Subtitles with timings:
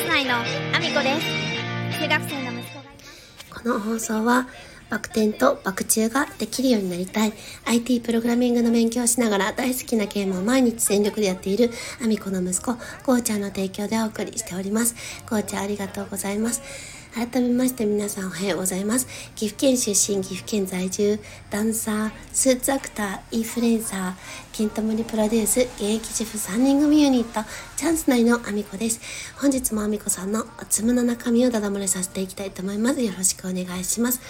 [0.00, 2.00] ス内のアミコです。
[2.00, 4.48] 中学生の息子がこの放送は
[4.88, 7.34] バク転とバク宙ができるようになりたい。
[7.66, 11.70] IT プログラミングの勉強をしながら大好きなゲームを毎日全力でやっている
[12.02, 14.94] アミコの息子こうちゃんの提供でお送りしております。
[15.28, 16.62] こうちゃんありがとうございます。
[17.12, 19.08] 改めまして皆さんおはようございます。
[19.34, 21.18] 岐阜県出身岐阜県在住
[21.50, 24.14] ダンサースーツアクターインフルエンサー
[24.52, 27.40] ケントモリプロデュース現役主婦3人組ユニット
[27.76, 29.00] チャンス内のアミコです。
[29.36, 33.00] 本日もアミコさんのおつむの中身をダダ漏れさせていきたいと思います。
[33.02, 34.20] よろしくお願いします。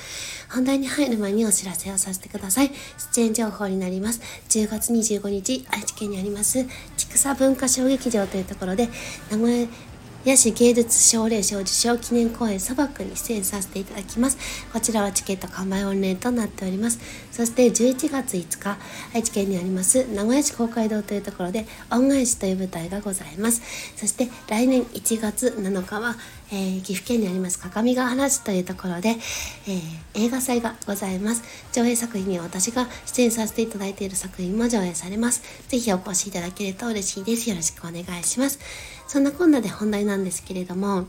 [0.50, 2.70] 本題に入る前にお知らせをさせてください。
[3.14, 4.22] 出演情報になります。
[4.48, 6.66] 10月25日愛知県にあります
[6.96, 8.88] 千草文化小劇場というところで
[9.30, 9.68] 名古屋
[10.26, 14.36] 野市芸術奨励賞受賞記念公演砂漠に出演させていただきます。
[14.70, 17.00] こちらはチケット完売御礼となっております。
[17.30, 18.76] そして11月5日、
[19.14, 23.62] 愛知県にあります名古屋市公会堂というところで恩返しという舞台がございます。
[23.96, 26.16] そして来年1月7日は、
[26.52, 31.42] えー、岐阜県にあります各務原市というところで、えー、映画祭がございます。
[31.72, 35.42] 上映作品には私が出演させていただいている作品も上映されます。
[35.68, 37.48] ぜひお越しいただけると嬉しいです。
[37.48, 38.58] よろしくお願いします。
[39.10, 41.08] そんなこんなで本題なんですけれども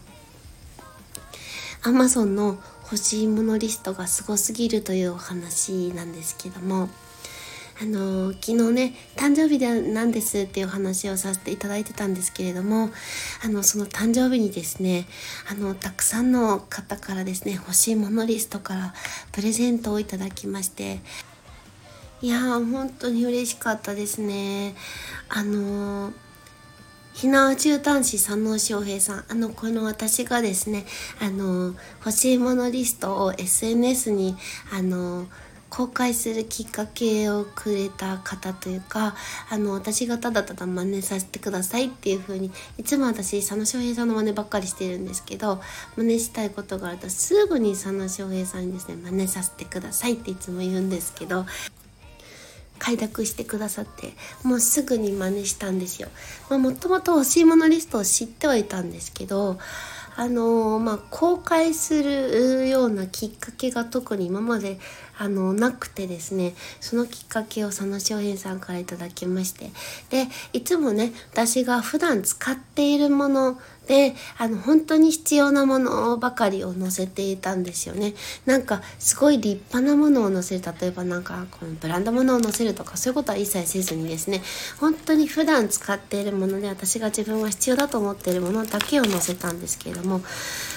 [1.83, 6.89] Amazon の欲しいものリストがすごすぎるというお話なんですけども
[7.79, 12.89] あの昨日ね誕生日でなんですっていうお話をさせていただいてたんですけれども
[13.45, 15.05] あのその誕生日にですね
[15.47, 18.95] あのたくさんの方からですね欲しいものリストから
[19.31, 21.01] プレゼントをいただきまして
[22.23, 24.73] いやー本当に嬉しかったですね。
[25.29, 26.30] あのー
[27.13, 29.25] ひなわ中端子佐野翔平さん。
[29.29, 30.85] あの、この私がですね、
[31.19, 34.35] あの、欲しいものリストを SNS に、
[34.71, 35.27] あの、
[35.71, 39.15] 公開するきっかけをくれた方というか、
[39.49, 45.61] あの、私がただただ真似させてくださいっていう風に、いつも私、佐野翔平さんの真似ばっかりしてるんですけど、
[45.95, 51.45] 真似したいことがあるとすぐに佐野翔平さんにですね、真似させてくださいっていつも言うんですけど、
[52.81, 56.09] 快諾してくださってもうすぐに真似したんですよ。
[56.49, 59.59] もともと欲しいものリストを知ってはいたんですけど
[60.15, 64.79] あのー、まあ、公開するようなきっかけが特に今まで
[65.17, 69.69] あのなくてですねそのきっかけを佐野翔平さんからいただきまして
[70.09, 73.59] でいつもね私が普段使っているもの
[73.91, 78.13] であの本当に必要なものばかりを載せていたんですよね。
[78.45, 80.61] なんかすごい立派なものを載せる。
[80.79, 84.41] 例えばなんかこのブランド物を載せるとかそういうことは一切せずにですね
[84.79, 90.21] 本当に普段使っているもので私が自分が必要だと思っているものだけを載せたんですけれども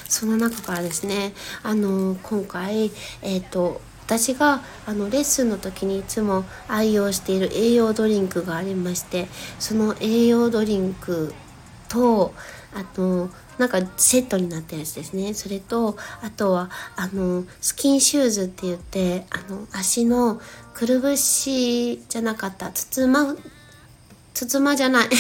[0.09, 2.91] その中からですねあの今回
[3.23, 9.29] えっ、ー、と私があのレッスンの時にいつも愛用している栄養ドリンクがありまして
[9.61, 11.33] その栄養ドリンク
[11.89, 12.35] と
[12.75, 15.35] あとなんかセットになったやつですね。
[15.35, 20.41] それとあとはあのスキンシューズって言ってあの足の
[20.75, 22.71] くるぶしじゃなかった。
[22.71, 23.37] つつま
[24.35, 25.09] つつまじゃない。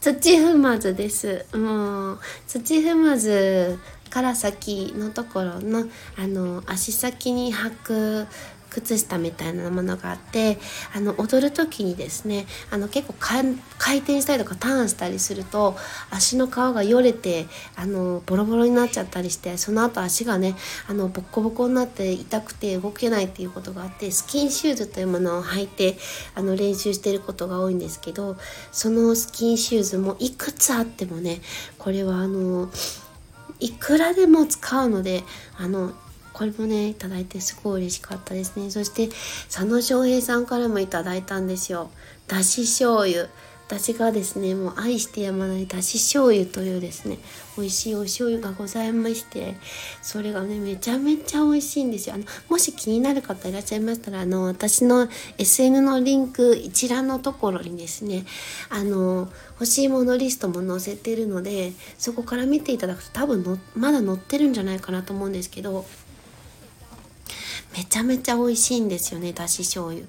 [0.00, 1.46] 土踏まずです。
[1.52, 3.78] もう土踏まず
[4.10, 8.26] から先のところのあの足先に履く
[8.70, 10.58] 靴下みたいなものがあって
[10.94, 15.76] あの踊る時にですねあの結構回転したりとかターンしたりすると
[16.10, 17.46] 足の皮がよれて
[17.76, 20.54] あのボロボロになっちゃったりしてその後足がね
[20.88, 25.96] あのボッコボコになって痛くて動けないっていうことがあってスキンシューズというものを履いて
[26.34, 28.36] あの練習してることが多いんですけど
[28.72, 31.40] そのスキンシューズもいくつあってもね
[31.78, 32.70] これはあの
[33.60, 35.24] いくらでも使うので
[35.56, 35.92] あの
[36.38, 38.70] これもねいただいてすごい嬉しかったですね。
[38.70, 39.08] そして
[39.52, 41.90] 佐野翔平さんからもいただいたんですよ。
[42.28, 43.28] だし醤油。
[43.66, 47.18] 私がですねもう愛してやまないだし醤油というですね
[47.58, 49.56] 美味しいお醤油がございまして
[50.00, 52.14] それがねめちゃめちゃ美味しいんですよ。
[52.14, 58.24] あのもし気になる方いらっしゃいましたらあの私の SN のリンク一覧のところにですね
[58.70, 65.84] あの欲しいものリストも載せてるのでそこから見ていただくと多分のまだ載ってるんじゃないかなと思うんですけど
[67.76, 70.04] めちゃめちゃ美味しいんですよねだし醤油。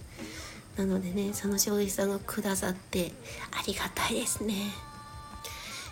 [0.78, 3.12] なのでねその醤油さんがくださって
[3.52, 4.56] ありがたいですね。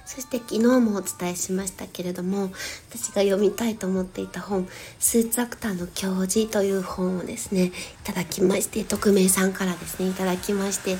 [0.05, 2.49] そして昨日もお伝えしましたけれども
[2.89, 4.67] 私が読みたいと思っていた本
[4.99, 7.71] 「スーツアクターの教授」という本をですねい
[8.05, 10.91] ただきまして匿名さんからですねいただきまして。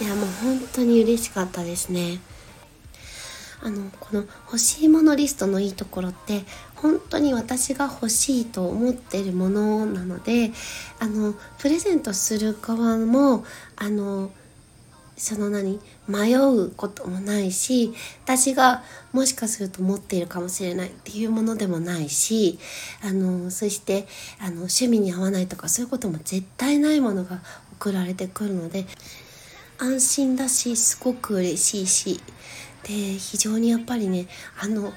[0.00, 2.20] いやもう本当に嬉しかったですね。
[3.62, 6.42] あのこの欲しいものリストのいいところって
[6.76, 10.50] 本当に私が欲しいと思っているものなので
[10.98, 13.44] あのプレゼントする側も
[13.76, 14.32] あの
[15.16, 15.78] その何
[16.08, 17.94] 迷うこともないし
[18.24, 18.82] 私が
[19.12, 22.58] もしかすると持っているかもしれないっていうものでもないし
[23.04, 24.08] あのそして
[24.40, 27.40] あの趣味に合わないとかそういうことも絶対ないものが
[27.74, 28.86] 送られてくるので
[29.78, 32.20] 安心だしすごく嬉しいし
[32.84, 34.26] で非常にやっぱりね
[34.60, 34.92] あの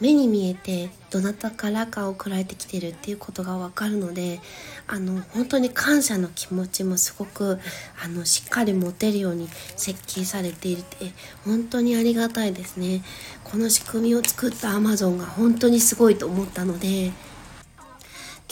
[0.00, 4.38] 目に見えてどなたからかを送られてきてるっていうことがわかるので
[4.86, 7.58] あの本当に感謝の気持ちもすごく
[8.02, 11.12] あのしっかり持てるように設計されていて
[11.44, 13.02] 本当にありがたいですね。
[13.42, 17.06] この仕組みを作った Amazon が本当にすごいと思ったので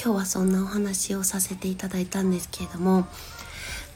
[0.03, 3.07] 今日はそんなお話をさせていただいたんですけれども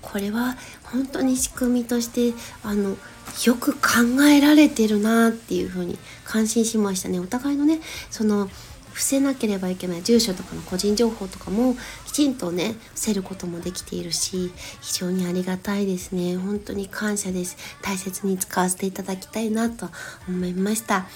[0.02, 2.96] これは本当に仕組みとしてあの
[3.44, 7.20] よく考えられてるなっていうふうに感心しましたね。
[7.20, 7.80] お互いのね
[8.10, 8.48] その
[8.92, 11.76] 伏せなければいけない住所とかの個人情報とかも
[12.10, 16.36] きちんとね伏せることもできているし非常にありがたいですね。
[16.36, 17.56] 本当に感謝です。
[17.82, 19.88] 大切に使わせていただきたいなと
[20.28, 21.06] 思いました。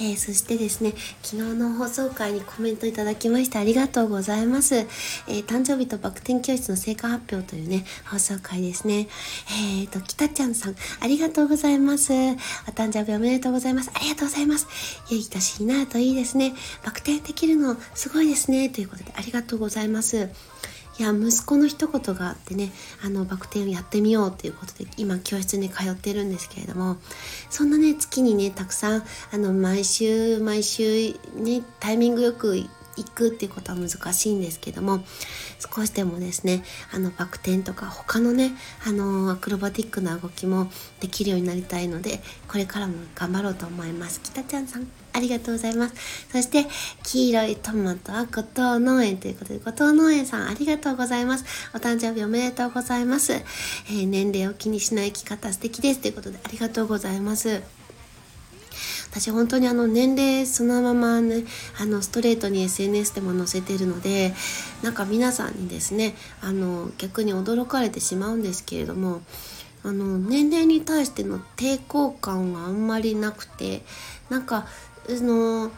[0.00, 9.08] えー、そしてですね昨日の放送回にコメントいただきましてありがとうございます、えー、誕生日とバク転教室の成果発表というね放送回ですね。
[9.80, 12.12] えっ、ー、ときたちゃんさんありがとうございます。
[12.12, 12.14] お
[12.72, 13.90] 誕生日おめでとうございます。
[13.94, 14.66] ありがとうございます。
[15.08, 16.52] 良い年になるといいですね。
[16.84, 18.70] バク転できるのすごいですね。
[18.70, 20.31] ということでありがとうございます。
[20.98, 22.70] いや息子の一言があってね
[23.04, 26.96] あのバク転をやってみようということで今教室に通ってるんですけれども
[27.48, 29.02] そんなね月にねたくさん
[29.32, 32.56] あの毎週毎週ねタイミングよく
[32.96, 35.04] 行くっていうことは難しいんですけども
[35.74, 36.62] 少しでもですね
[36.92, 38.52] あのバク転とか他のね
[38.86, 44.20] あのアクロバティックな動きもできるようになりたいのでこれからも頑張ろうと思います。
[44.22, 45.94] 北ちゃんさんありがとうございます。
[46.30, 46.66] そして
[47.04, 51.44] 黄色いトマトは後藤農園ということで後藤農園さんありがとうございます。
[51.74, 57.81] お誕生日おめでとうございます、えー、年齢を気にしない生き方素敵ですということでありがとうございます。
[59.12, 61.44] 私本当にあの年齢そのままね
[61.78, 64.32] あのストレートに SNS でも載せてるので
[64.82, 69.20] なんか皆さんにですねあの逆に驚かれてしまうんですけれども
[69.84, 73.82] あの年齢に対しての抵抗感があんまりなくて
[74.30, 74.66] なんか
[75.06, 75.70] その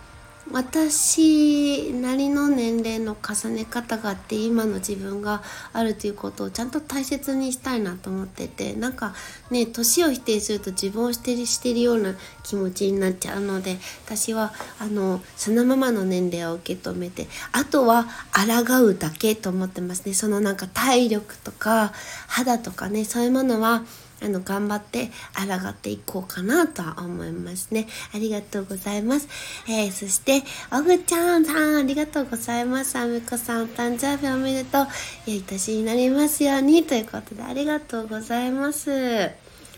[0.53, 5.43] 私なりの年齢の重ね方があって今の自分が
[5.73, 9.15] あるということをちゃんと大切にしたいなと思っててなんか
[9.51, 20.15] ね年を否定すると自分を否定してるような気持ちになっちゃうので私はあのそのままの年齢を受け止めてあとは抗うだけと思ってますね。
[20.15, 21.93] そのなんか体力とか
[22.27, 23.83] 肌とかねそういうものは
[24.25, 27.87] あの頑張って抗っていこうかなとは思いますね。
[28.15, 29.29] ありがとうございます、
[29.69, 30.43] えー、そして
[30.73, 32.97] おぐちゃんさんありがとうございます。
[32.97, 34.87] あみこさんお誕生日おめでとう。
[35.27, 39.31] 良い年になりますようにということでありがとうございます。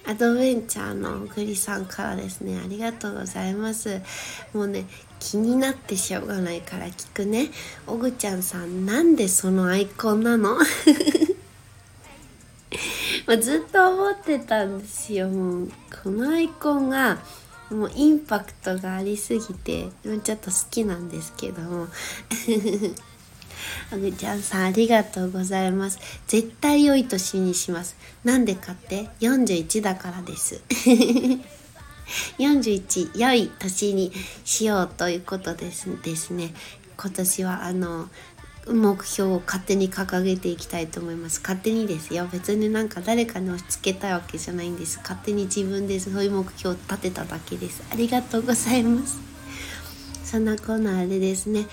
[0.09, 2.61] アドベンチャーのグリさんからですね。
[2.65, 4.01] ありがとうございます。
[4.55, 4.85] もうね
[5.19, 7.49] 気になってしょうがないから聞くね。
[7.89, 10.59] おぐちゃんさんなんでそのアイコンなの？
[13.27, 15.29] まあ、ずっと思ってたんですよ。
[15.29, 15.69] もう
[16.03, 17.19] このアイコンが
[17.71, 19.89] もうインパクトがありすぎて
[20.23, 21.89] ちょっと好きなんですけども。
[23.91, 25.99] あぐちゃんさんありがとうございます。
[26.27, 27.97] 絶対良い年にします。
[28.25, 30.61] なんでかって41だからです。
[32.39, 34.13] 41良い年に
[34.45, 36.55] しようということですですね。
[36.97, 38.09] 今年はあの
[38.69, 41.41] 目標を勝手に掲げていきたいと思います。
[41.41, 42.29] 勝手にですよ。
[42.33, 44.99] 別になんか誰かに押し付けたいわけじゃないんです。
[44.99, 47.83] 勝手に自分でそういう目標を立てただけです。
[47.93, 49.21] ありがとうございます。
[50.25, 51.67] そんなコーナーでですね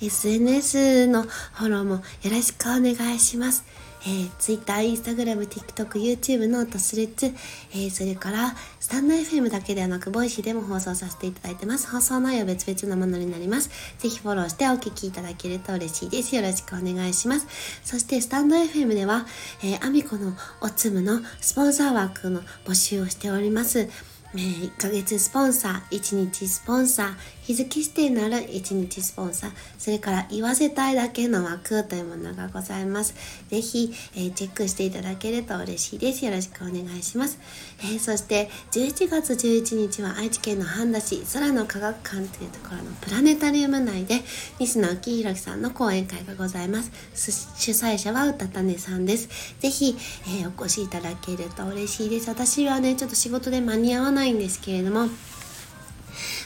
[0.00, 2.00] SNS のフォローもよ
[2.30, 3.64] ろしくお願いします。
[4.02, 7.26] えー、Twitter、Instagram、TikTok、 YouTube、note、Threads、
[7.72, 8.54] えー、それから、
[8.88, 11.90] スタンド FM だけではなく、ボイシーでも放送させていただいてます。
[11.90, 13.68] 放送内容別々のものになります。
[13.98, 16.34] ぜひフォローしてお聞きいただけると嬉しいです。
[16.34, 17.46] よろしくお願いします。
[17.84, 19.26] そして、 stand.fm では、
[19.62, 23.80] えー、アミコのおつむのスポンサー枠の募集をしております。
[23.80, 27.14] えー、1ヶ月スポンサー、1日スポンサー、
[27.48, 33.14] 日付指定なる1日スポンサー、それから言わせたいだけの枠というものがございます。
[33.48, 36.26] ぜひ、えー、チェックしていただけると嬉しいです。
[36.26, 37.38] よろしくお願いします。
[37.80, 44.20] えー、そして、11月11日は愛知県の半田市空の科学館というところのプラネタリウム内で、
[44.58, 46.90] 西野昭弘さんの講演会がございます。
[47.14, 49.54] 主催者は歌種さんです。
[49.60, 52.28] ぜひ、えー、お越しいただけると嬉しいです。
[52.28, 55.08] 私はね、ちょっと仕事で間に合わないんですけれども、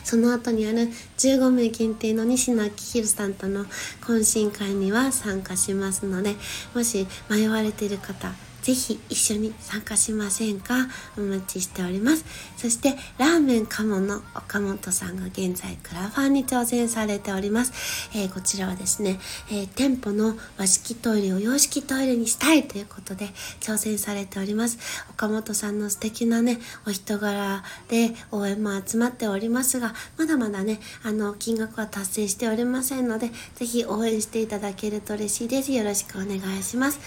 [0.05, 3.65] その後にある15名限定の西野明宏さんとの
[4.01, 6.37] 懇親会には参加しますので
[6.75, 8.33] もし迷われている方
[8.63, 10.89] ぜひ一緒に参加しませんか？
[11.19, 12.25] お待ちしております。
[12.57, 17.73] そしてラーメン鴨の岡本さんが現在クラファンに挑戦されております。
[18.15, 19.19] えー、こちらはですね、
[19.51, 23.27] えー、店舗の和式トイレを洋式トイレにしたいということで
[23.61, 24.79] 挑戦されております。
[25.11, 35.73] 岡本さんの素敵なね、お人柄で応援も集まっておりますが、まだまだね、あの、金額は達成しておりませんので、ぜひ応援していただけると嬉しいです。
[35.73, 37.01] よろしくお願いします。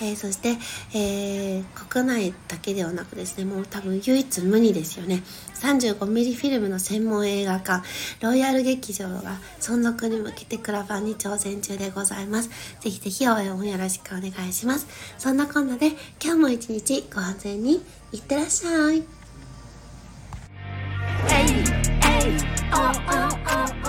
[0.00, 0.50] えー、そして、
[0.94, 5.22] ええ国内だけではなくですね、もう多分唯一無二ですよね。
[5.54, 7.84] 35ミリフィルムの専門映画館、
[8.20, 12.50] ロイヤル劇場が存続に向けてクラファンに挑戦中でございます。
[12.80, 14.86] ぜひぜひ応援をよろしくお願いします。
[15.18, 15.88] そんなこんなで
[16.22, 19.02] 今日も一日ご安全にいってらっしゃい。
[21.26, 21.64] Hey,
[22.00, 22.38] hey,
[22.72, 23.79] oh, oh, oh.